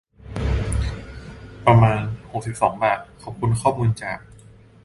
[1.65, 1.99] ประมาณ
[2.31, 4.19] หกสิบสอง บาท ขอบคุณข้อมูลจาก